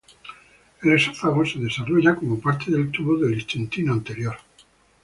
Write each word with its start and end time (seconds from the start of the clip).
El 0.81 0.93
esófago 0.93 1.45
se 1.45 1.59
desarrolla 1.59 2.15
como 2.15 2.39
parte 2.41 2.71
del 2.71 2.89
tubo 2.89 3.17
de 3.17 3.33
intestino 3.33 3.93
anterior. 3.93 4.35